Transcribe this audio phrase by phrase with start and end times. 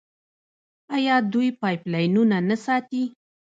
[0.95, 3.03] آیا دوی پایپ لاینونه نه ساتي؟